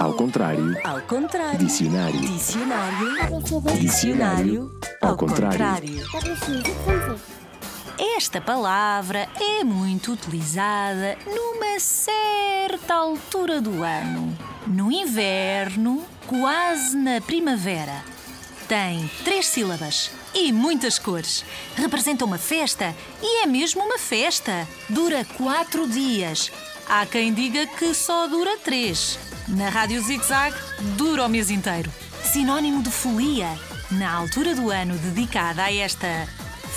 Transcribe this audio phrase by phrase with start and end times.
[0.00, 0.76] Ao contrário.
[0.84, 1.58] Ao contrário.
[1.58, 2.20] Dicionário.
[2.20, 3.42] Dicionário.
[3.78, 4.80] Dicionário.
[5.00, 6.02] Ao contrário.
[8.16, 14.36] Esta palavra é muito utilizada numa certa altura do ano.
[14.66, 18.04] No inverno, quase na primavera.
[18.66, 21.44] Tem três sílabas e muitas cores.
[21.76, 24.66] Representa uma festa e é mesmo uma festa.
[24.88, 26.50] Dura quatro dias.
[26.92, 29.16] Há quem diga que só dura três.
[29.46, 30.52] Na Rádio Zig Zag,
[30.96, 31.88] dura o mês inteiro.
[32.24, 33.46] Sinónimo de folia.
[33.92, 36.26] Na altura do ano dedicada a esta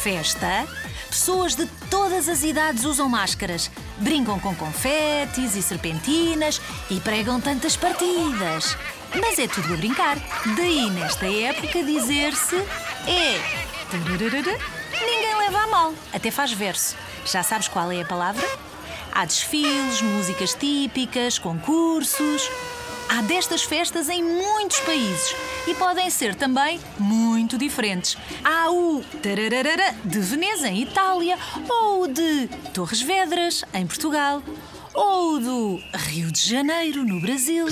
[0.04, 0.68] festa,
[1.10, 7.76] pessoas de todas as idades usam máscaras, brincam com confetes e serpentinas e pregam tantas
[7.76, 8.78] partidas.
[9.20, 10.18] Mas é tudo a brincar.
[10.56, 12.58] Daí, nesta época, dizer-se
[13.08, 13.42] é.
[14.94, 15.94] Ninguém leva a mal.
[16.14, 16.96] Até faz verso.
[17.26, 18.48] Já sabes qual é a palavra?
[19.16, 22.50] Há desfiles, músicas típicas, concursos.
[23.08, 25.36] Há destas festas em muitos países
[25.68, 28.18] e podem ser também muito diferentes.
[28.44, 31.38] Há o tararara de Veneza, em Itália,
[31.70, 34.42] ou o de Torres Vedras, em Portugal,
[34.96, 37.68] ou o do Rio de Janeiro, no Brasil.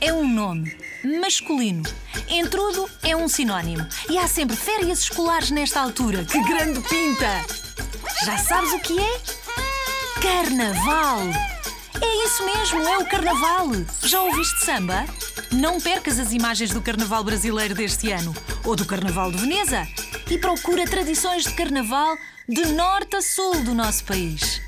[0.00, 0.76] É um nome
[1.20, 1.84] masculino.
[2.28, 3.86] Entrudo é um sinónimo.
[4.08, 6.24] E há sempre férias escolares nesta altura.
[6.24, 7.44] Que grande pinta!
[8.24, 9.39] Já sabes o que é?
[10.22, 11.20] Carnaval!
[12.00, 13.68] É isso mesmo, é o Carnaval!
[14.02, 15.06] Já ouviste samba?
[15.50, 19.88] Não percas as imagens do Carnaval brasileiro deste ano ou do Carnaval de Veneza
[20.30, 24.60] e procura tradições de Carnaval de norte a sul do nosso país.